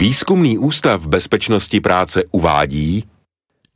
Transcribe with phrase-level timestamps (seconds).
[0.00, 3.04] Výzkumný ústav bezpečnosti práce uvádí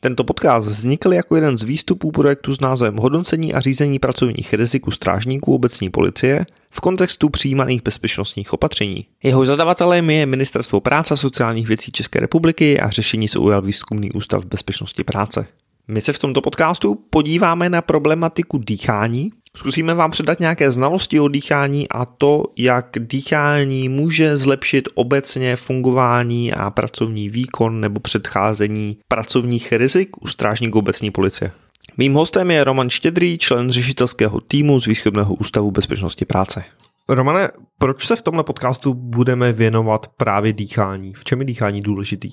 [0.01, 4.87] tento podcast vznikl jako jeden z výstupů projektu s názvem Hodnocení a řízení pracovních rizik
[4.87, 9.07] u strážníků obecní policie v kontextu přijímaných bezpečnostních opatření.
[9.23, 14.13] Jeho zadavatelem je Ministerstvo práce a sociálních věcí České republiky a řešení se ujal Výzkumný
[14.13, 15.47] ústav bezpečnosti práce.
[15.89, 21.29] My se v tomto podcastu podíváme na problematiku dýchání, Zkusíme vám předat nějaké znalosti o
[21.29, 29.73] dýchání a to, jak dýchání může zlepšit obecně fungování a pracovní výkon nebo předcházení pracovních
[29.73, 31.53] rizik u strážníků obecní policie.
[31.97, 36.65] Mým hostem je Roman Štědrý, člen řešitelského týmu z Výzkumného ústavu bezpečnosti práce.
[37.09, 41.15] Romane, proč se v tomhle podcastu budeme věnovat právě dýchání?
[41.15, 42.31] V čem je dýchání důležitý?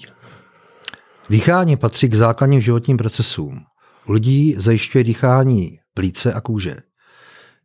[1.32, 3.66] Dýchání patří k základním životním procesům.
[4.08, 6.78] U lidí zajišťuje dýchání plíce a kůže.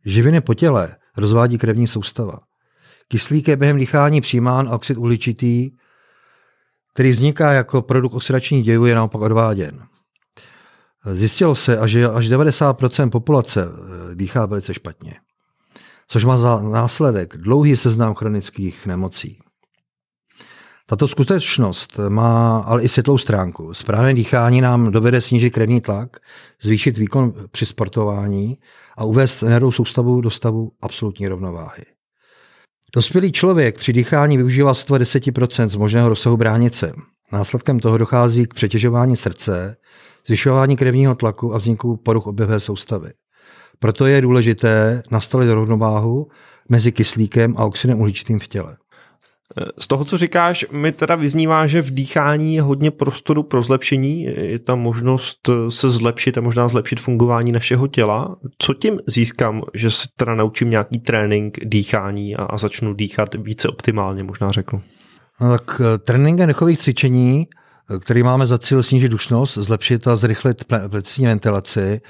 [0.05, 2.39] Živiny po těle rozvádí krevní soustava.
[3.07, 5.71] Kyslík je během dýchání přijímán a oxid uhličitý,
[6.93, 9.83] který vzniká jako produkt oxidačních dějů, je naopak odváděn.
[11.13, 15.13] Zjistilo se, že až 90% populace eh, dýchá velice špatně,
[16.07, 19.39] což má za následek dlouhý seznam chronických nemocí.
[20.89, 23.73] Tato skutečnost má ale i světlou stránku.
[23.73, 26.17] Správné dýchání nám dovede snížit krevní tlak,
[26.61, 28.57] zvýšit výkon při sportování
[28.97, 31.83] a uvést nervovou soustavu do stavu absolutní rovnováhy.
[32.95, 36.93] Dospělý člověk při dýchání využívá sotva 10% z možného rozsahu bránice.
[37.33, 39.77] Následkem toho dochází k přetěžování srdce,
[40.27, 43.11] zvyšování krevního tlaku a vzniku poruch oběhové soustavy.
[43.79, 46.27] Proto je důležité nastavit rovnováhu
[46.69, 48.77] mezi kyslíkem a oxidem uhličitým v těle.
[49.79, 54.23] Z toho, co říkáš, mi teda vyznívá, že v dýchání je hodně prostoru pro zlepšení,
[54.23, 58.35] je tam možnost se zlepšit a možná zlepšit fungování našeho těla.
[58.57, 63.69] Co tím získám, že se teda naučím nějaký trénink dýchání a, a začnu dýchat více
[63.69, 64.81] optimálně, možná řeknu?
[65.41, 67.47] No tak eh, trénink dechových cvičení,
[67.95, 72.01] eh, který máme za cíl snížit dušnost, zlepšit a zrychlit plicní ventilaci,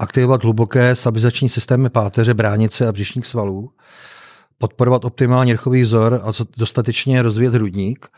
[0.00, 3.70] aktivovat hluboké stabilizační systémy páteře, bránice a břišních svalů,
[4.58, 8.08] podporovat optimální rchový vzor a dostatečně rozvíjet hrudník,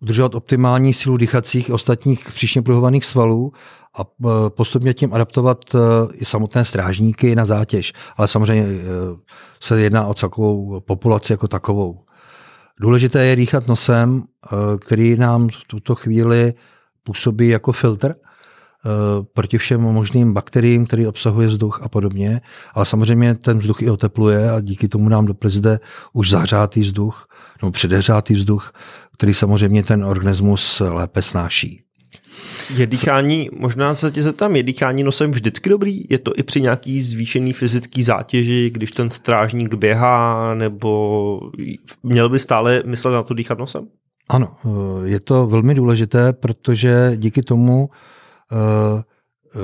[0.00, 3.52] udržovat optimální sílu dýchacích a ostatních příšně pruhovaných svalů
[3.98, 5.78] a e, postupně tím adaptovat e,
[6.12, 7.92] i samotné strážníky na zátěž.
[8.16, 8.76] Ale samozřejmě e,
[9.60, 12.04] se jedná o celkovou populaci jako takovou.
[12.80, 14.22] Důležité je dýchat nosem,
[14.80, 16.54] který nám v tuto chvíli
[17.04, 18.14] působí jako filtr–
[19.34, 22.40] proti všem možným bakteriím, který obsahuje vzduch a podobně.
[22.74, 25.80] Ale samozřejmě ten vzduch i otepluje a díky tomu nám do zde
[26.12, 27.28] už zahřátý vzduch,
[27.62, 28.72] nebo předehřátý vzduch,
[29.12, 31.82] který samozřejmě ten organismus lépe snáší.
[32.76, 36.04] Je dýchání, možná se tě zeptám, je dýchání nosem vždycky dobrý?
[36.10, 41.40] Je to i při nějaký zvýšený fyzický zátěži, když ten strážník běhá, nebo
[42.02, 43.86] měl by stále myslet na to dýchat nosem?
[44.28, 47.94] Ano, eh, je to velmi důležité, protože díky tomu Eh,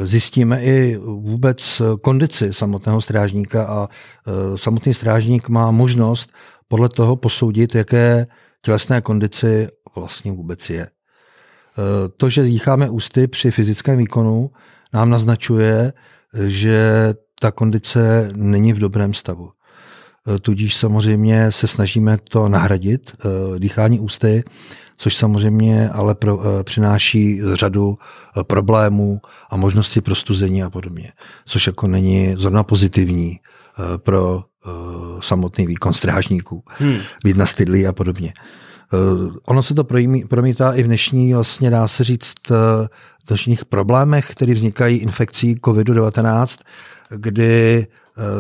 [0.05, 6.33] zjistíme i vůbec kondici samotného strážníka a eh, samotný strážník má možnost
[6.69, 8.27] podle toho posoudit, jaké
[8.63, 10.83] tělesné kondici vlastně vůbec je.
[10.83, 10.89] Eh,
[12.17, 14.51] to, že dýcháme ústy při fyzickém výkonu,
[14.93, 15.93] nám naznačuje,
[16.47, 19.51] že ta kondice není v dobrém stavu.
[20.41, 23.17] Tudíž samozřejmě se snažíme to nahradit,
[23.59, 24.45] dýchání ústy,
[24.97, 27.99] což samozřejmě ale pro, eh, přináší řadu
[28.37, 29.21] eh, problémů
[29.51, 31.12] a možnosti pro stuzení a podobně,
[31.47, 34.45] což jako není zrovna pozitivní eh, pro
[35.21, 36.99] samotný výkon strážníků, hmm.
[37.25, 38.34] být nastydlý a podobně.
[39.45, 39.84] Ono se to
[40.29, 42.34] promítá i v dnešní, vlastně dá se říct,
[43.28, 46.59] dnešních problémech, které vznikají infekcí COVID-19,
[47.11, 47.87] kdy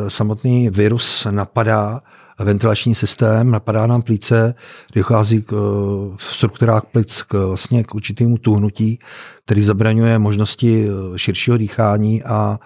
[0.08, 2.02] samotný virus napadá
[2.44, 4.54] ventilační systém, napadá nám plíce,
[4.94, 5.52] dochází k,
[6.16, 8.98] v strukturách plic k, vlastně k určitému tuhnutí,
[9.44, 12.60] který zabraňuje možnosti eh, širšího dýchání a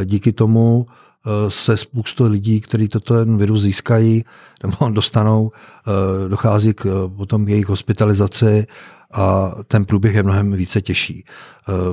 [0.00, 4.24] eh, díky tomu eh, se spoustu lidí, kteří toto ten virus získají
[4.62, 5.52] nebo dostanou,
[6.28, 8.66] dochází k potom jejich hospitalizaci
[9.12, 11.24] a ten průběh je mnohem více těžší.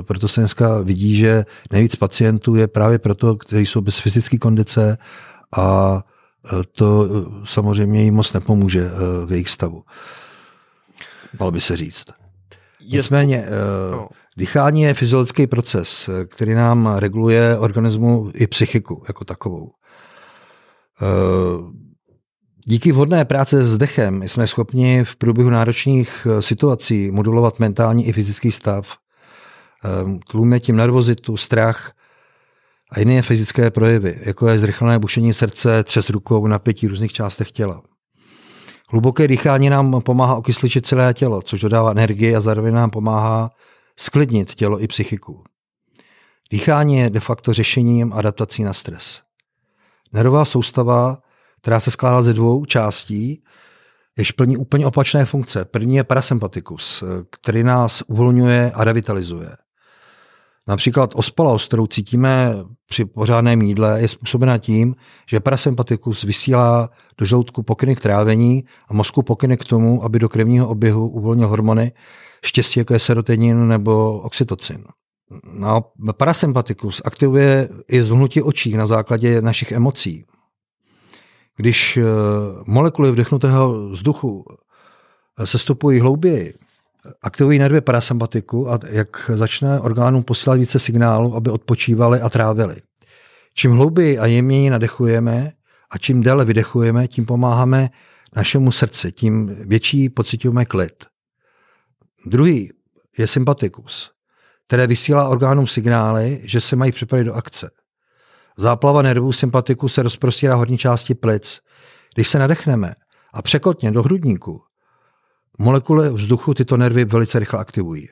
[0.02, 4.98] Proto se dneska vidí, že nejvíc pacientů je právě proto, kteří jsou bez fyzické kondice
[5.56, 6.00] a
[6.72, 8.90] to eh, samozřejmě jim moc nepomůže
[9.26, 9.82] v jejich stavu.
[11.40, 12.04] Mal by se říct.
[12.88, 13.46] Nicméně,
[13.90, 14.08] no.
[14.36, 19.70] dýchání je fyziologický proces, který nám reguluje organismu i psychiku jako takovou.
[22.70, 28.50] Díky vhodné práce s dechem jsme schopni v průběhu náročných situací modulovat mentální i fyzický
[28.52, 28.96] stav.
[30.30, 31.92] Tlumíme tím nervozitu, strach
[32.92, 37.50] a jiné fyzické projevy, jako je zrychlené bušení srdce, třes rukou, napětí v různých částech
[37.50, 37.82] těla.
[38.88, 43.50] Hluboké dýchání nám pomáhá okysličit celé tělo, což dodává energii a zároveň nám pomáhá
[43.96, 45.44] sklidnit tělo i psychiku.
[46.50, 49.22] Dýchání je de facto řešením adaptací na stres.
[50.12, 51.18] Nervová soustava,
[51.62, 53.42] která se skládá ze dvou částí,
[54.18, 55.64] jež plní úplně opačné funkce.
[55.64, 59.50] První je parasympatikus, který nás uvolňuje a revitalizuje.
[60.68, 62.54] Například ospalost, kterou cítíme
[62.88, 64.94] při pořádném jídle, je způsobena tím,
[65.28, 70.28] že parasympatikus vysílá do žaludku pokyny k trávení a mozku pokyny k tomu, aby do
[70.28, 71.92] krevního oběhu uvolnil hormony
[72.44, 74.84] štěstí, jako je serotonin nebo oxytocin.
[75.52, 75.84] No,
[76.16, 80.24] parasympatikus aktivuje i zvhnutí očí na základě našich emocí.
[81.58, 82.02] Když eh,
[82.66, 84.44] molekuly vdechnutého vzduchu
[85.38, 86.54] eh, se stopují hlouběji,
[87.22, 92.76] aktivují nervy parasympatiku a jak začne orgánům posílat více signálů, aby odpočívali a trávili.
[93.54, 95.52] Čím hlouběji a jemněji nadechujeme
[95.90, 97.90] a čím déle vydechujeme, tím pomáháme
[98.36, 101.04] našemu srdci, tím větší pocitujeme klid.
[102.26, 102.72] Druhý
[103.18, 104.10] je sympatikus,
[104.66, 107.70] které vysílá orgánům signály, že se mají připravit do akce.
[108.60, 111.60] Záplava nervů sympatiku se rozprostírá hodní části plic.
[112.14, 112.94] Když se nadechneme
[113.34, 114.62] a překotně do hrudníku,
[115.58, 118.08] molekuly vzduchu tyto nervy velice rychle aktivují.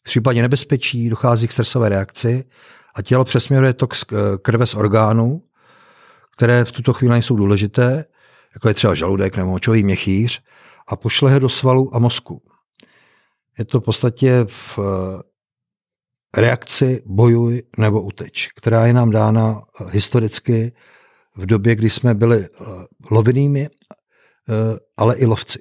[0.00, 2.44] V případě nebezpečí dochází k stresové reakci
[2.94, 3.94] a tělo přesměruje tok
[4.42, 5.42] krve z orgánů,
[6.36, 8.04] které v tuto chvíli nejsou důležité,
[8.54, 10.42] jako je třeba žaludek nebo močový měchýř,
[10.88, 12.42] a pošle ho do svalu a mozku.
[13.58, 14.78] Je to v podstatě v
[16.36, 20.72] reakci bojuj nebo uteč, která je nám dána eh, historicky
[21.36, 22.64] v době, kdy jsme byli eh,
[23.10, 25.58] lovinými, eh, ale i lovci.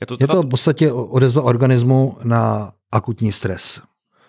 [0.00, 0.32] Je to, teda...
[0.32, 3.80] je to v podstatě odezva organismu na akutní stres.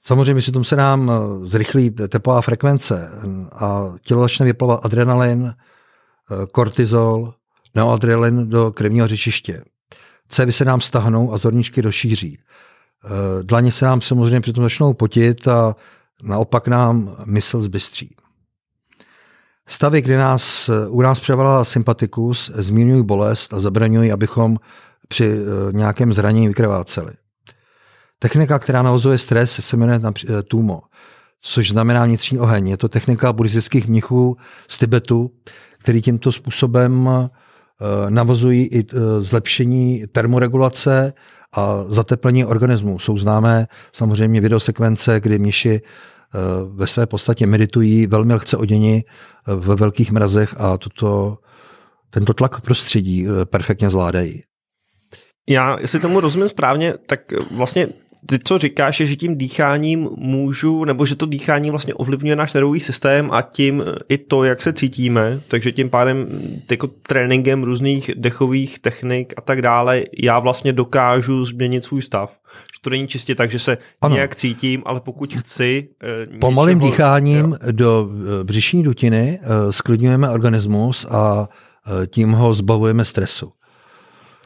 [0.04, 1.12] Samozřejmě si tom se nám
[1.44, 3.10] zrychlí tepová frekvence
[3.52, 5.54] a tělo začne vyplavat adrenalin,
[6.52, 7.34] kortizol,
[7.76, 9.64] neoadrenalin do krevního řečiště.
[10.30, 12.40] Cévy se nám stahnou a zorničky rozšíří.
[13.06, 15.76] Eh, dlaně se nám samozřejmě přitom začnou potit a
[16.24, 18.16] naopak nám mysl zbystří.
[19.68, 24.58] Stavy, kdy nás, u nás převalá sympatikus, zmírňují bolest a zabraňují, abychom
[25.08, 27.14] při eh, nějakém zranění vykrváceli.
[28.20, 30.82] Technika, která navozuje stres, se jmenuje eh, TUMO,
[31.42, 32.68] což znamená vnitřní oheň.
[32.68, 34.38] Je to technika buddhistických mnichů
[34.68, 35.32] z Tibetu,
[35.80, 37.10] který tímto způsobem
[38.10, 38.86] navozují i
[39.20, 41.14] zlepšení termoregulace
[41.56, 43.00] a zateplení organismu.
[43.00, 49.56] Jsou známé samozřejmě videosekvence, kdy mniši eh, ve své podstatě meditují velmi lehce oděni eh,
[49.56, 51.38] ve velkých mrazech a tuto,
[52.10, 54.44] tento tlak prostředí eh, perfektně zvládají.
[55.50, 57.20] Já, jestli tomu rozumím správně, tak
[57.52, 57.88] vlastně
[58.26, 62.54] ty, co říkáš, je, že tím dýcháním můžu, nebo že to dýchání vlastně ovlivňuje náš
[62.54, 66.28] nervový systém a tím i to, jak se cítíme, takže tím pádem
[66.72, 72.38] jako tréninkem různých dechových technik a tak dále, já vlastně dokážu změnit svůj stav.
[72.74, 74.16] Že to není čistě tak, že se ano.
[74.16, 75.90] nějak cítím, ale pokud chci...
[76.04, 77.72] Eh, Pomalým dýcháním jo.
[77.72, 81.50] do eh, břišní dutiny eh, sklidňujeme organismus a
[82.08, 83.52] tím ho zbavujeme stresu.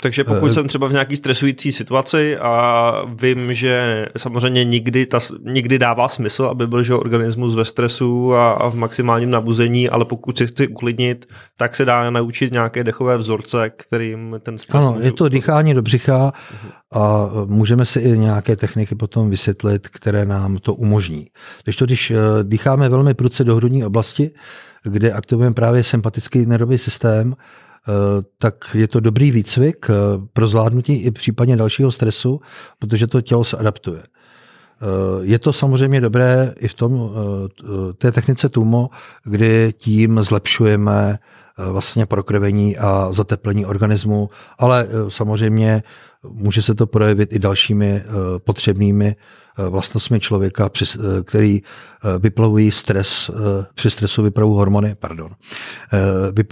[0.01, 2.91] Takže pokud uh, jsem třeba v nějaký stresující situaci a
[3.21, 8.51] vím, že samozřejmě nikdy, ta, nikdy dává smysl, aby byl že organismus ve stresu a,
[8.51, 11.25] a v maximálním nabuzení, ale pokud si chci uklidnit,
[11.57, 15.81] tak se dá naučit nějaké dechové vzorce, kterým ten stres Ano, je to dýchání do
[15.81, 16.33] břicha
[16.93, 21.27] a můžeme si i nějaké techniky potom vysvětlit, které nám to umožní.
[21.63, 24.31] Když to, když eh, dýcháme velmi prudce do hrudní oblasti,
[24.83, 27.68] kde aktivujeme právě sympatický nervový systém, Eh,
[28.37, 29.93] tak je to dobrý výcvik eh,
[30.33, 32.41] pro zvládnutí i případně dalšího stresu,
[32.79, 34.03] protože to tělo se adaptuje.
[34.81, 34.85] Eh,
[35.21, 37.11] je to samozřejmě dobré i v tom,
[37.97, 38.89] té technice TUMO,
[39.23, 41.19] kdy tím zlepšujeme
[41.57, 45.83] vlastně prokrvení a zateplení organismu, ale samozřejmě
[46.23, 48.03] může se to projevit i dalšími
[48.43, 49.15] potřebnými
[49.59, 53.31] Eh, vlastnostmi člověka, eh, který eh, vyplavují stres,
[53.75, 55.29] při stresu vypravují hormony, pardon,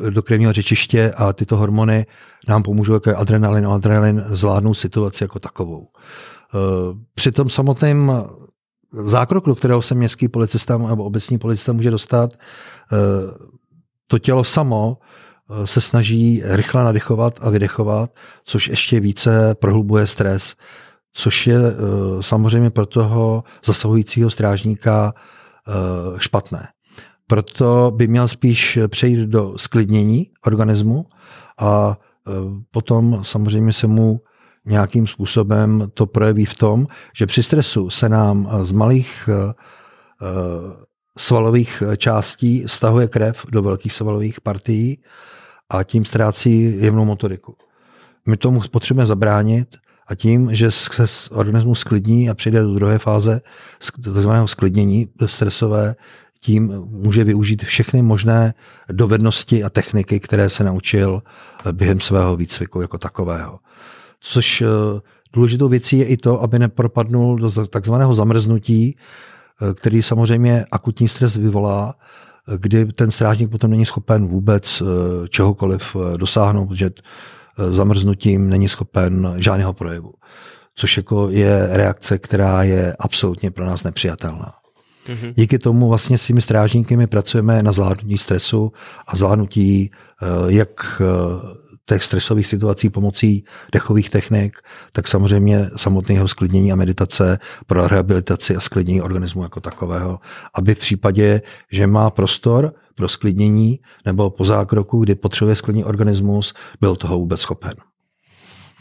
[0.10, 2.06] do krevního řečiště a tyto hormony
[2.48, 5.88] nám pomůžou jako adrenalin a adrenalin zvládnout situaci jako takovou.
[7.16, 8.12] Při tom samotném
[8.94, 12.34] zákroku, do kterého se městský policista nebo obecní policista může dostat,
[14.08, 14.98] to tělo samo
[15.66, 18.12] se snaží rychle nadechovat a vydechovat,
[18.44, 20.56] což ještě více prohlubuje stres
[21.18, 21.74] což je eh,
[22.24, 25.72] samozřejmě pro toho zasahujícího strážníka eh,
[26.18, 26.68] špatné.
[27.28, 31.06] Proto by měl spíš přejít do sklidnění organismu
[31.60, 32.32] a eh,
[32.72, 34.22] potom samozřejmě se mu
[34.68, 39.30] nějakým způsobem to projeví v tom, že při stresu se nám z malých
[41.18, 45.00] svalových částí stahuje krev do velkých svalových partií
[45.70, 47.56] a tím ztrácí jemnou motoriku.
[48.28, 53.42] my tomu potřebujeme zabránit a tím, že se organismus sklidní a přijde do druhé fáze
[54.04, 55.96] takzvaného sklidnění stresové,
[56.40, 58.54] tím může využít všechny možné
[58.92, 61.24] dovednosti a techniky, které se naučil
[61.72, 63.60] během svého výcviku jako takového.
[64.30, 64.64] Což
[65.34, 68.98] důležitou věcí je i to, aby nepropadnul do takzvaného zamrznutí,
[69.74, 71.96] který samozřejmě akutní stres vyvolá,
[72.58, 74.84] kdy ten strážník potom není schopen vůbec
[75.30, 76.92] čehokoliv dosáhnout, protože
[77.70, 80.14] zamrznutím není schopen žádného projevu.
[80.76, 84.54] Což jako je reakce, která je absolutně pro nás nepřijatelná.
[85.08, 85.34] Mm-hmm.
[85.36, 88.72] Díky tomu vlastně s těmi strážníky my pracujeme na zvládnutí stresu
[89.08, 91.06] a zvládnutí eh, jak eh,
[91.88, 94.58] těch stresových situací pomocí dechových technik,
[94.92, 100.20] tak samozřejmě samotného sklidnění a meditace pro rehabilitaci a sklidnění organismu jako takového,
[100.54, 101.42] aby v případě,
[101.72, 107.42] že má prostor pro sklidnění nebo po zákroku, kdy potřebuje sklidní organismus, byl toho vůbec
[107.42, 107.74] schopen.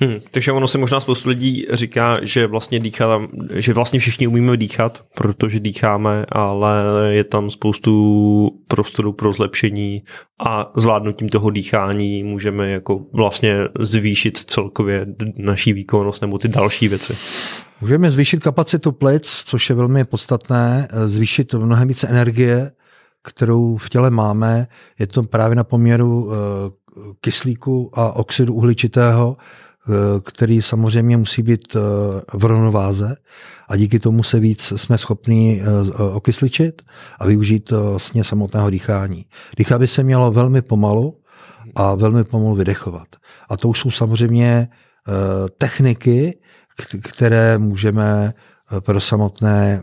[0.00, 3.20] Hmm, takže ono si možná spoustu lidí říká, že vlastně dýchá,
[3.54, 10.02] že vlastně všichni umíme dýchat, protože dýcháme, ale je tam spoustu prostoru pro zlepšení
[10.46, 15.06] a zvládnutím toho dýchání můžeme jako vlastně zvýšit celkově
[15.38, 17.16] naší výkonnost nebo ty další věci.
[17.80, 22.72] Můžeme zvýšit kapacitu plic, což je velmi podstatné, zvýšit mnohem více energie,
[23.22, 24.66] kterou v těle máme.
[24.98, 26.36] Je to právě na poměru eh,
[27.20, 29.75] kyslíku a oxidu uhličitého, Eh,
[30.24, 31.78] který samozřejmě musí být eh,
[32.32, 33.16] v rovnováze
[33.68, 36.82] a díky tomu se víc jsme schopni eh, okysličit
[37.18, 39.26] a využít vlastně samotného dýchání.
[39.56, 41.20] Dýchat by se mělo velmi pomalu
[41.74, 43.08] a velmi pomalu vydechovat.
[43.48, 44.68] A to už jsou samozřejmě
[45.58, 46.38] techniky,
[47.02, 48.32] které můžeme
[48.80, 49.82] pro samotné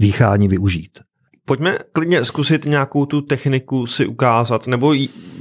[0.00, 0.98] dýchání využít.
[1.50, 4.94] Pojďme klidně zkusit nějakou tu techniku si ukázat, nebo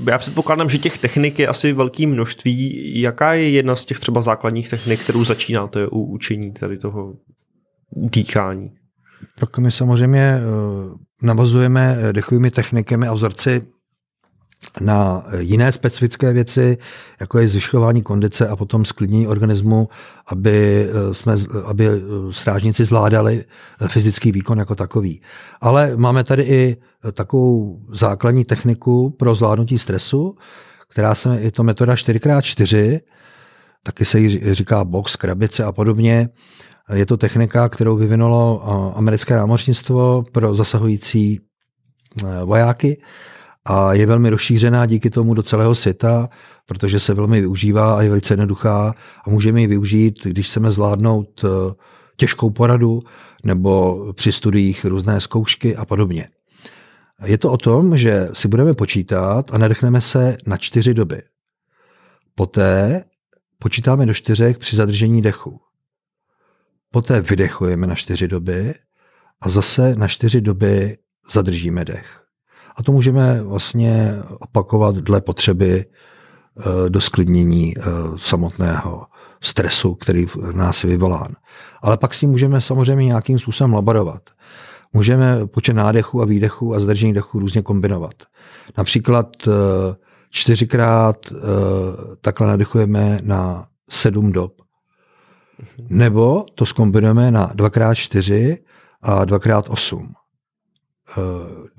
[0.05, 3.01] já předpokládám, že těch technik je asi velké množství.
[3.01, 7.13] Jaká je jedna z těch třeba základních technik, kterou začínáte u učení tady toho
[7.91, 8.71] dýchání?
[9.39, 10.41] Tak my samozřejmě eh,
[11.23, 13.61] navazujeme dechovými technikami a vzorci
[14.81, 16.77] na jiné specifické věci,
[17.19, 19.89] jako je zvyšování kondice a potom sklidnění organismu,
[20.27, 21.33] aby, eh, jsme,
[21.65, 21.99] aby eh,
[22.29, 23.45] strážníci zvládali
[23.81, 25.21] eh, fyzický výkon jako takový.
[25.61, 26.77] Ale máme tady i
[27.13, 30.35] takovou základní techniku pro zvládnutí stresu,
[30.89, 32.99] která se, je to metoda 4x4,
[33.83, 36.29] taky se jí říká box, krabice a podobně.
[36.93, 38.63] Je to technika, kterou vyvinulo
[38.97, 41.39] americké námořnictvo pro zasahující
[42.45, 43.01] vojáky
[43.65, 46.29] a je velmi rozšířená díky tomu do celého světa,
[46.65, 48.95] protože se velmi využívá a je velice jednoduchá
[49.27, 51.73] a můžeme ji využít, když chceme zvládnout eh,
[52.17, 53.01] těžkou poradu
[53.43, 56.29] nebo při studiích různé zkoušky a podobně.
[57.25, 61.21] Je to o tom, že si budeme počítat a nadechneme se na čtyři doby.
[62.35, 63.03] Poté
[63.59, 65.61] počítáme do čtyřek při zadržení dechu.
[66.91, 68.73] Poté vydechujeme na čtyři doby
[69.41, 70.97] a zase na čtyři doby
[71.31, 72.18] zadržíme dech.
[72.79, 77.81] A to můžeme vlastně opakovat dle potřeby eh, do sklidnění eh,
[78.15, 79.05] samotného
[79.41, 81.31] stresu, který v nás je vyvolán.
[81.81, 84.21] Ale pak s tím můžeme samozřejmě nějakým způsobem laborovat.
[84.93, 88.13] Můžeme počet nádechu a výdechu a zdržení dechu různě kombinovat.
[88.77, 89.51] Například eh,
[90.29, 91.17] čtyřikrát
[92.21, 94.61] takhle nadechujeme na sedm dob.
[95.89, 98.63] Nebo to zkombinujeme na dvakrát čtyři
[99.01, 100.13] a dvakrát osm.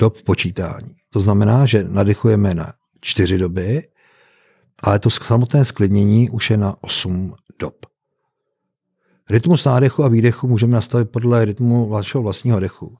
[0.00, 0.96] Dob počítání.
[1.10, 3.88] To znamená, že nadechujeme na čtyři doby,
[4.82, 7.74] ale to samotné sklidnění už je na 8 dob.
[9.30, 12.96] Rytmus nádechu a výdechu můžeme nastavit podle rytmu vašeho vlastního dechu.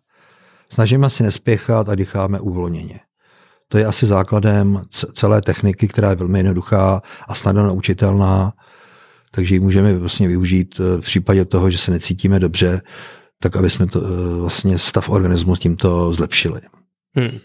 [0.73, 3.00] Snažíme si nespěchat a dýcháme uvolněně.
[3.69, 8.52] To je asi základem celé techniky, která je velmi jednoduchá a snadno naučitelná,
[9.30, 12.83] takže ji můžeme vlastně využít eh, v případě toho, že se necítíme dobře,
[13.42, 16.61] tak aby jsme to, eh, vlastně stav organismu tímto zlepšili.
[17.14, 17.38] Hmm.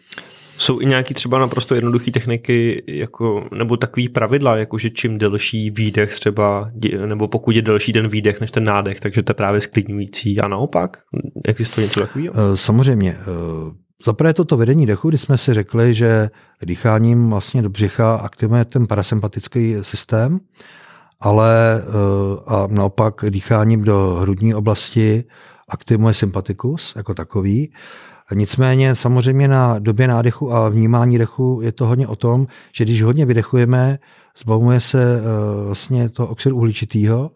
[0.57, 5.72] Jsou i nějaké třeba naprosto jednoduché techniky, jako, nebo takový pravidla, jako že čím delší
[5.72, 6.72] výdech třeba,
[7.05, 10.48] nebo pokud je delší ten výdech než ten nádech, takže to je právě sklidňující a
[10.48, 10.98] naopak?
[11.45, 12.34] Existuje něco takového?
[12.38, 13.17] Eh, samozřejmě.
[13.22, 13.25] Eh,
[14.05, 16.29] zaprvé toto vedení dechu, kdy jsme si řekli, že
[16.65, 20.39] dýcháním vlastně do břicha aktivuje ten parasympatický systém,
[21.19, 21.81] ale
[22.48, 25.24] a naopak dýcháním do hrudní oblasti
[25.69, 27.72] aktivuje sympatikus jako takový.
[28.34, 33.03] Nicméně samozřejmě na době nádechu a vnímání dechu je to hodně o tom, že když
[33.03, 34.00] hodně vydechujeme,
[34.38, 35.22] zbavuje se eh,
[35.65, 37.32] vlastně to oxidu uhličitýho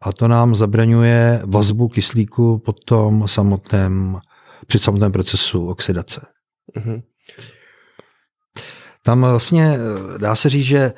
[0.00, 4.18] a to nám zabraňuje vazbu kyslíku pod tom samotném,
[4.66, 6.26] při samotném procesu oxidace.
[6.76, 7.02] Mm-hmm.
[9.02, 10.92] Tam vlastně eh, dá se říct, že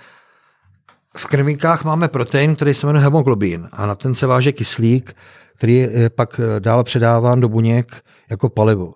[1.17, 5.17] v krvinkách máme protein, který se jmenuje hemoglobin a na ten se váže kyslík,
[5.57, 8.95] který je pak dál předáván do buněk jako palivo.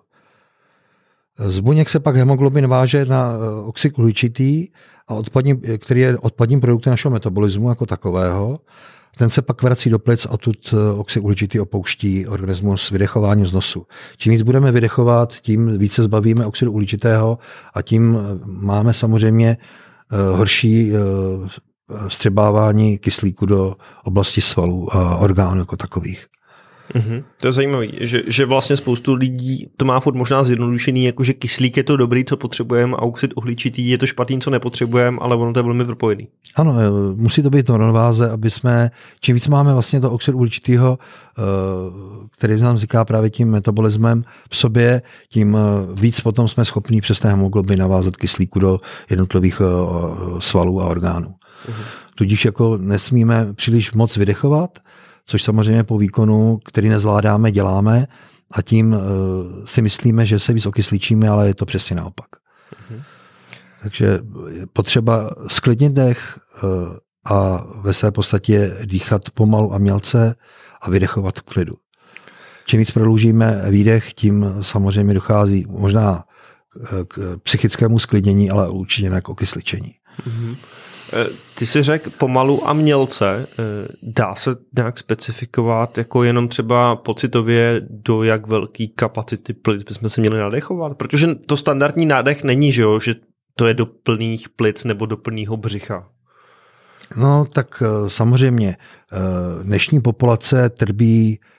[1.39, 3.31] Z buněk se pak hemoglobin váže na
[3.65, 4.67] oxid uhličitý,
[5.07, 8.59] a odpadní, který je odpadním produktem našeho metabolismu jako takového.
[9.17, 13.85] Ten se pak vrací do plic a tud oxid uhličitý opouští organismus vydechováním z nosu.
[14.17, 17.37] Čím víc budeme vydechovat, tím více zbavíme oxidu uhličitého
[17.73, 19.57] a tím máme samozřejmě
[20.31, 20.91] horší
[22.07, 26.25] vstřebávání kyslíku do oblasti svalů a orgánů jako takových.
[26.95, 27.23] Mm-hmm.
[27.41, 31.33] To je zajímavé, že, že vlastně spoustu lidí to má furt možná zjednodušený, jako že
[31.33, 35.35] kyslík je to dobrý, co potřebujeme, a oxid uhličitý je to špatný, co nepotřebujeme, ale
[35.35, 36.27] ono to je velmi propojený.
[36.55, 36.75] Ano,
[37.15, 38.91] musí to být to rovnováze, aby jsme,
[39.21, 41.41] čím víc máme vlastně to oxid uhličitýho, e,
[42.37, 45.59] který nám říká právě tím metabolismem v sobě, tím e,
[46.01, 48.79] víc potom jsme schopni přes ten hemoglobin navázat kyslíku do
[49.09, 49.61] jednotlivých
[50.39, 51.27] svalů a orgánů.
[51.27, 51.83] Mm-hmm.
[52.15, 54.79] Tudíž jako nesmíme příliš moc vydechovat,
[55.27, 58.07] což samozřejmě po výkonu, který nezvládáme, děláme
[58.51, 58.99] a tím uh,
[59.65, 62.27] si myslíme, že se víc okysličíme, ale je to přesně naopak.
[62.35, 63.03] Uh-huh.
[63.81, 64.19] Takže
[64.73, 66.69] potřeba sklidnit dech uh,
[67.25, 70.35] a ve své podstatě dýchat pomalu a mělce
[70.81, 71.75] a vydechovat v klidu.
[72.65, 76.23] Čím víc prodloužíme výdech, tím samozřejmě dochází možná
[77.07, 79.93] k psychickému sklidnění, ale určitě ne k okysličení.
[80.27, 80.55] Uh-huh.
[81.13, 83.47] Eh, ty si řekl pomalu a mělce.
[83.51, 90.09] Eh, dá se nějak specifikovat jako jenom třeba pocitově, do jak velký kapacity plic bychom
[90.09, 90.97] se měli nadechovat?
[90.97, 92.99] Protože to standardní nádech není, že, jo?
[92.99, 93.15] že
[93.55, 96.09] to je do plných plic nebo do plného břicha.
[97.15, 98.77] No tak eh, samozřejmě
[99.63, 101.56] dnešní populace trpí Eh,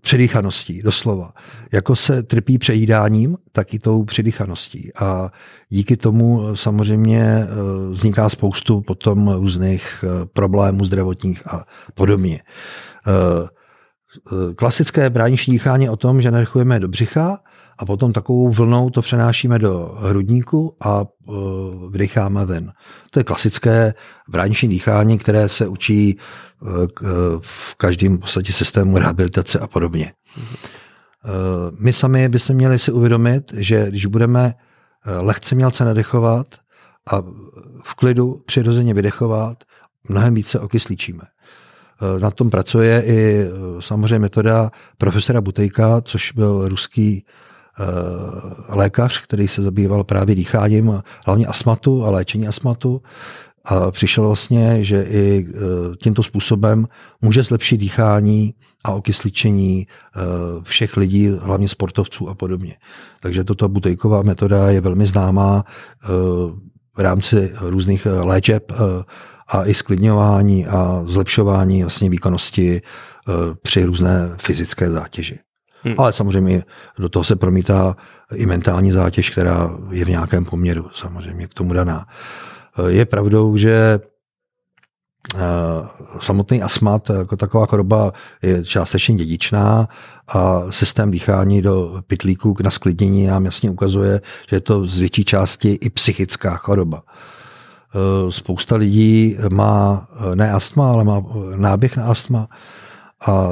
[0.00, 1.32] předýchaností, doslova.
[1.72, 4.90] Jako se trpí přejídáním, tak i tou předýchaností.
[4.94, 5.30] A
[5.68, 7.46] díky tomu samozřejmě eh,
[7.90, 12.40] vzniká spoustu potom různých eh, problémů zdravotních a podobně.
[14.56, 17.38] Klasické brániční dýchání o tom, že nadechujeme do břicha
[17.78, 21.04] a potom takovou vlnou to přenášíme do hrudníku a
[21.88, 22.72] vdycháme ven.
[23.10, 23.94] To je klasické
[24.28, 26.18] brániční dýchání, které se učí
[27.40, 30.12] v každém v podstatě systému rehabilitace a podobně.
[31.78, 34.54] My sami bychom měli si uvědomit, že když budeme
[35.20, 36.46] lehce mělce nadechovat
[37.12, 37.22] a
[37.84, 39.64] v klidu přirozeně vydechovat,
[40.08, 41.22] mnohem více okysličíme.
[42.18, 43.46] Na tom pracuje i
[43.80, 47.24] samozřejmě metoda profesora Butejka, což byl ruský
[48.68, 53.02] lékař, který se zabýval právě dýcháním, hlavně astmatu a léčení astmatu.
[53.64, 55.52] A přišel vlastně, že i e,
[55.96, 56.88] tímto způsobem
[57.22, 59.86] může zlepšit dýchání a okysličení e,
[60.62, 62.76] všech lidí, hlavně sportovců a podobně.
[63.20, 65.64] Takže toto butejková metoda je velmi známá
[66.96, 68.72] v rámci různých léčeb
[69.48, 72.82] a i sklidňování a zlepšování vlastně výkonnosti
[73.62, 75.38] při různé fyzické zátěži.
[75.82, 75.94] Hmm.
[75.98, 76.64] Ale samozřejmě
[76.98, 77.96] do toho se promítá
[78.34, 82.06] i mentální zátěž, která je v nějakém poměru samozřejmě k tomu daná.
[82.86, 84.00] Je pravdou, že
[85.34, 85.38] eh,
[86.20, 88.12] samotný astmat jako taková choroba
[88.42, 89.88] je částečně dědičná
[90.28, 95.24] a systém dýchání do pytlíků na sklidnění nám jasně ukazuje, že je to z větší
[95.24, 97.02] části i psychická choroba.
[97.94, 101.22] Eh, spousta lidí má eh, ne astma, ale má
[101.56, 102.48] náběh na astma
[103.26, 103.48] a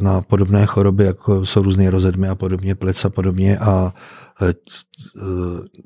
[0.00, 3.94] na podobné choroby, jako jsou různé rozedmy a podobně, plic a podobně a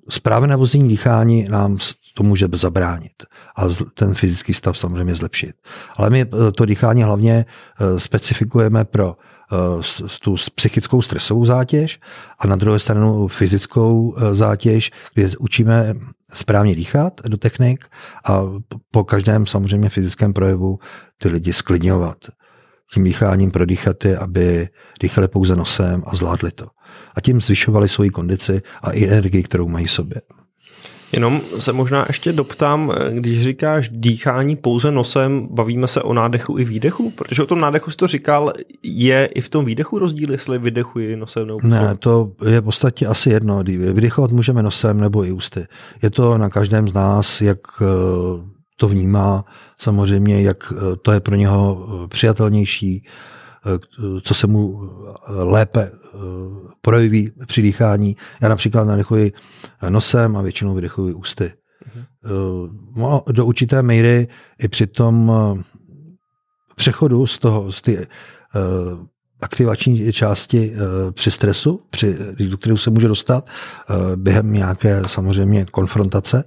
[0.09, 1.79] správné vození dýchání nám
[2.15, 3.13] to může zabránit
[3.57, 3.65] a
[3.95, 5.57] ten fyzický stav samozřejmě zlepšit.
[5.97, 7.45] Ale my to dýchání hlavně
[7.97, 9.17] specifikujeme pro
[10.23, 12.01] tu psychickou stresovou zátěž
[12.39, 15.95] a na druhé stranu fyzickou zátěž, kde učíme
[16.33, 17.87] správně dýchat do technik
[18.29, 18.43] a
[18.91, 20.79] po každém samozřejmě fyzickém projevu
[21.19, 22.17] ty lidi sklidňovat.
[22.95, 24.69] Tím dýcháním prodýchat je, aby
[25.01, 26.67] dýchali pouze nosem a zvládli to.
[27.15, 30.21] A tím zvyšovali svoji kondici a i energii, kterou mají v sobě.
[31.13, 36.65] Jenom se možná ještě doptám, když říkáš dýchání pouze nosem, bavíme se o nádechu i
[36.65, 37.11] výdechu?
[37.11, 38.53] Protože o tom nádechu jsi to říkal,
[38.83, 43.07] je i v tom výdechu rozdíl, jestli vydechuji nosem nebo Ne, to je v podstatě
[43.07, 43.63] asi jedno.
[43.93, 45.67] Vydechovat můžeme nosem nebo i ústy.
[46.03, 47.85] Je to na každém z nás, jak eh,
[48.83, 49.45] to vnímá,
[49.79, 53.07] samozřejmě, jak eh, to je pro něho eh, přijatelnější,
[54.23, 54.91] co se mu
[55.29, 55.91] lépe
[56.81, 58.17] projeví při dýchání.
[58.41, 59.33] Já například nadechuji
[59.89, 61.53] nosem a většinou vydechuji ústy.
[62.25, 63.23] Mm-hmm.
[63.33, 65.63] Do určité míry i při tom eh,
[66.75, 68.07] přechodu z toho, z ty eh,
[69.41, 70.73] aktivační části
[71.11, 72.19] při stresu, při,
[72.49, 73.51] do kterého se může dostat
[74.17, 76.45] během nějaké samozřejmě konfrontace,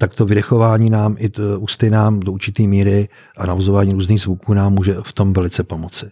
[0.00, 4.54] tak to vydechování nám i to ústy nám do určité míry a navozování různých zvuků
[4.54, 6.10] nám může v tom velice pomoci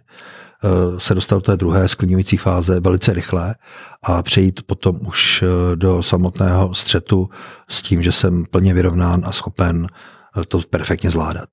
[0.99, 3.55] se dostat do té druhé sklidňující fáze velice rychle
[4.03, 7.29] a přejít potom už do samotného střetu
[7.69, 9.87] s tím, že jsem plně vyrovnán a schopen
[10.49, 11.49] to perfektně zvládat.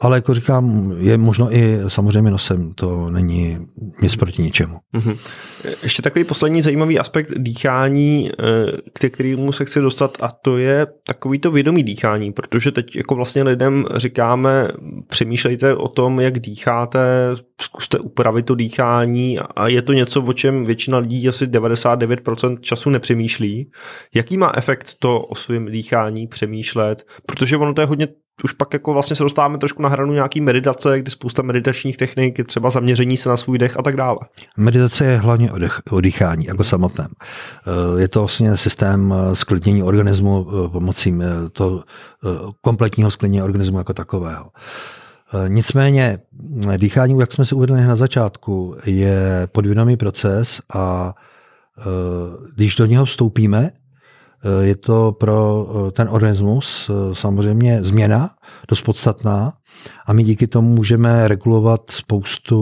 [0.00, 3.58] Ale jako říkám, je možno i samozřejmě nosem, to není
[4.02, 4.78] nic proti ničemu.
[4.94, 5.16] Mm-hmm.
[5.82, 10.86] Ještě takový poslední zajímavý aspekt dýchání, eh, k kterému se chci dostat, a to je
[11.06, 14.68] takový to vědomý dýchání, protože teď jako vlastně lidem říkáme,
[15.08, 17.00] přemýšlejte o tom, jak dýcháte,
[17.60, 22.90] zkuste upravit to dýchání a je to něco, o čem většina lidí asi 99% času
[22.90, 23.70] nepřemýšlí.
[24.14, 27.06] Jaký má efekt to o svém dýchání přemýšlet?
[27.26, 28.08] Protože ono to je hodně
[28.44, 32.46] už pak jako vlastně se dostáváme trošku na hranu nějaký meditace, kdy spousta meditačních technik,
[32.46, 34.18] třeba zaměření se na svůj dech a tak dále.
[34.56, 35.56] Meditace je hlavně o,
[35.90, 37.08] o dýchání jako samotném.
[37.16, 41.18] Eh, je to vlastně systém eh, sklidnění organismu eh, pomocí
[41.52, 41.84] toho
[42.60, 44.46] kompletního sklidnění organismu jako takového.
[45.48, 46.18] Nicméně
[46.76, 51.14] dýchání, jak jsme si uvedli na začátku, je podvědomý proces a
[52.54, 53.70] když do něho vstoupíme,
[54.60, 58.30] je to pro eh, ten organismus eh, samozřejmě změna
[58.68, 59.52] dost podstatná
[60.06, 62.58] a my díky tomu můžeme regulovat spoustu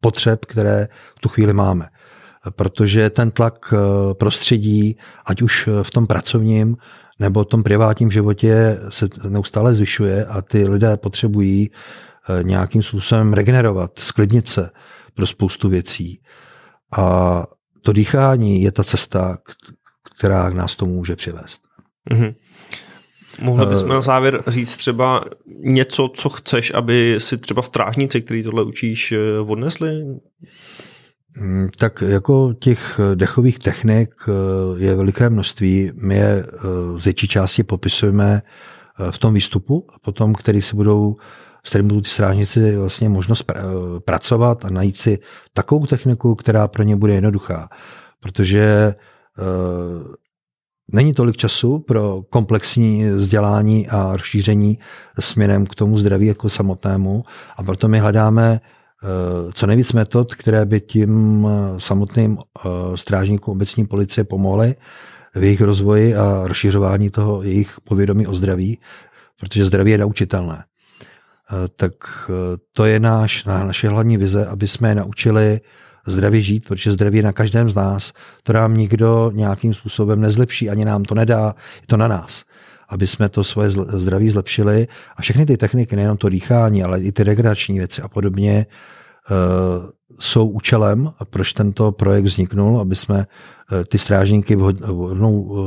[0.00, 1.88] potřeb, které v tu chvíli máme.
[2.50, 3.74] Protože ten tlak
[4.18, 6.76] prostředí, ať už v tom pracovním
[7.18, 11.70] nebo v tom privátním životě se neustále zvyšuje a ty lidé potřebují
[12.42, 14.70] nějakým způsobem regenerovat, sklidnit se
[15.14, 16.20] pro spoustu věcí.
[16.98, 17.44] A
[17.82, 19.38] to dýchání je ta cesta,
[20.18, 21.60] která nás to může přivést.
[22.10, 22.34] Mm-hmm.
[23.40, 28.64] Mohli bychom na závěr říct třeba něco, co chceš, aby si třeba strážníci, který tohle
[28.64, 30.04] učíš, eh, odnesli?
[31.40, 34.32] Mm, tak jako těch dechových technik eh,
[34.76, 35.92] je veliké množství.
[36.02, 36.58] My je eh,
[37.00, 38.42] z větší části popisujeme
[39.10, 41.16] v tom výstupu, a potom, který si budou,
[41.64, 43.52] s kterým budou ty strážníci vlastně možnost
[44.04, 45.18] pracovat a najít si
[45.52, 47.68] takovou techniku, která pro ně bude jednoduchá.
[48.20, 48.94] Protože Eh,
[50.92, 54.78] není tolik času pro komplexní vzdělání a rozšíření
[55.20, 57.24] směrem k tomu zdraví jako samotnému
[57.56, 62.38] a proto my hledáme eh, co nejvíc metod, které by tím eh, samotným
[62.94, 64.74] strážníkům obecní policie pomohly
[65.34, 68.78] v jejich rozvoji a rozšiřování toho jejich povědomí o zdraví,
[69.40, 70.64] protože zdraví je naučitelné.
[71.76, 71.92] Tak
[72.72, 75.60] to je náš, naše hlavní vize, aby jsme je naučili
[76.06, 78.12] zdravě žít, protože zdraví je na každém z nás.
[78.42, 82.44] To nám nikdo nějakým způsobem nezlepší, ani nám to nedá, je to na nás
[82.88, 84.88] aby jsme to svoje zdraví zlepšili.
[85.16, 88.66] A všechny ty techniky, nejenom to dýchání, ale i ty regenerační věci a podobně,
[89.30, 95.58] uh, jsou účelem, proč tento projekt vzniknul, aby jsme uh, ty strážníky vhodnou uh,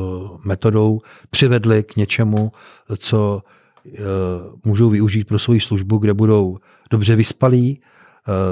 [0.45, 2.51] metodou přivedli k něčemu,
[2.97, 3.41] co
[4.65, 6.57] můžou využít pro svoji službu, kde budou
[6.91, 7.98] dobře vyspalí, Eh,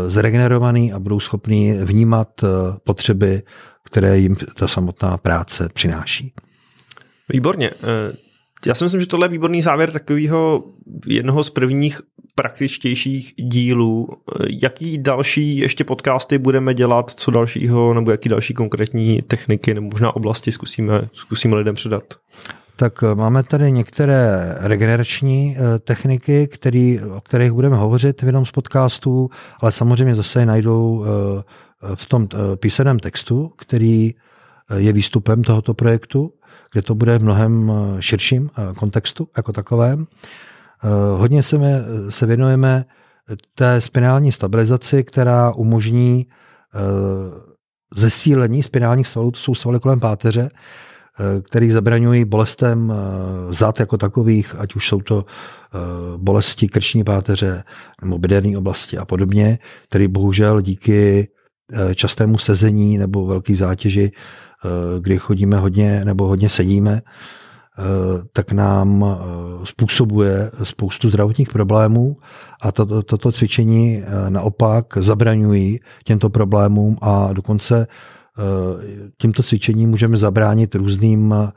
[0.07, 2.47] zregenerovaný a budou schopni vnímat eh,
[2.83, 3.43] potřeby,
[3.83, 6.33] které jim ta samotná práce přináší.
[7.29, 7.69] Výborně.
[7.69, 8.13] Eh,
[8.65, 10.63] já si myslím, že tohle je výborný závěr takového
[11.05, 12.01] jednoho z prvních
[12.35, 14.07] praktičtějších dílů.
[14.49, 20.15] Jaký další ještě podcasty budeme dělat, co dalšího, nebo jaký další konkrétní techniky nebo možná
[20.15, 22.03] oblasti zkusíme, zkusíme lidem předat?
[22.77, 28.45] Tak eh, máme tady některé regenerační eh, techniky, který, o kterých budeme hovořit v jednom
[28.45, 29.29] z podcastů,
[29.61, 31.43] ale samozřejmě zase je najdou eh,
[31.95, 34.15] v tom písaném textu, který
[34.75, 36.33] je výstupem tohoto projektu,
[36.71, 40.07] kde to bude v mnohem širším kontextu jako takovém.
[41.15, 42.85] Hodně se, mě, se věnujeme
[43.55, 46.27] té spinální stabilizaci, která umožní
[47.95, 50.49] zesílení spinálních svalů, to jsou svaly kolem páteře,
[51.43, 55.77] který zabraňují bolestem eh, zad jako takových, ať už jsou to eh,
[56.17, 57.63] bolesti krční páteře
[58.01, 61.27] nebo bederní oblasti a podobně, který bohužel díky
[61.95, 64.11] častému sezení nebo velký zátěži,
[64.99, 67.01] kdy chodíme hodně nebo hodně sedíme,
[68.33, 69.05] tak nám
[69.63, 72.17] způsobuje spoustu zdravotních problémů
[72.61, 78.26] a toto, toto cvičení naopak zabraňují těmto problémům a dokonce Eh,
[79.21, 81.51] tímto cvičením můžeme zabránit různým eh,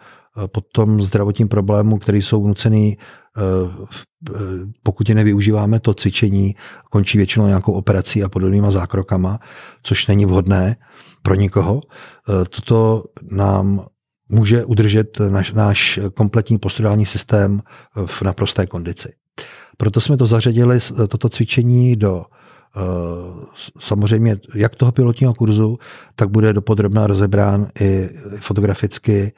[0.48, 4.32] potom zdravotním problémům, které jsou vnucený, eh,
[4.82, 6.54] pokud je nevyužíváme, to cvičení
[6.90, 9.38] končí většinou nějakou operací a podobnýma zákrokama,
[9.82, 10.76] což není vhodné
[11.22, 11.80] pro nikoho.
[12.50, 13.86] Toto nám
[14.30, 17.62] může udržet naš, náš kompletní posturální systém
[18.06, 19.12] v naprosté kondici.
[19.76, 22.39] Proto jsme to zařadili, toto cvičení do Eh,
[23.78, 25.78] samozřejmě jak toho pilotního kurzu,
[26.16, 29.32] tak bude dopodrobná rozebrán i fotograficky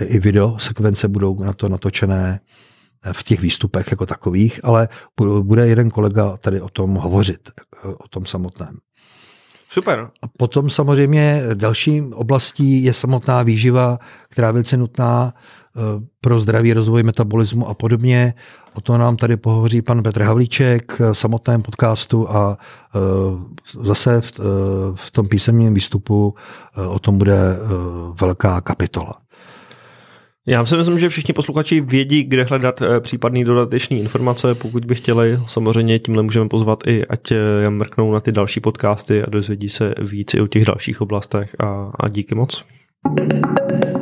[0.00, 2.40] i video sekvence budou na to natočené
[3.12, 4.88] v těch výstupech jako takových, ale
[5.40, 7.50] bude jeden kolega tady o tom hovořit,
[7.98, 8.78] o tom samotném.
[9.68, 10.10] Super.
[10.22, 15.40] A potom samozřejmě další oblastí je samotná výživa, která je velice nutná eh,
[16.20, 18.34] pro zdravý rozvoj metabolismu a podobně.
[18.74, 22.58] O to nám tady pohovoří pan Petr Havlíček v samotném podcastu a
[22.94, 22.98] eh,
[23.82, 24.42] zase v, eh,
[24.94, 26.34] v tom písemném výstupu
[26.88, 27.58] o tom bude
[28.20, 29.24] velká kapitola.
[30.46, 34.54] Já si myslím, že všichni posluchači vědí, kde hledat eh, případný dodatečné informace.
[34.54, 39.22] Pokud by chtěli, samozřejmě tímhle můžeme pozvat i, ať eh, mrknou na ty další podcasty
[39.22, 42.64] a dozvědí se víc i o těch dalších oblastech a, a díky moc.
[43.16, 43.93] thank you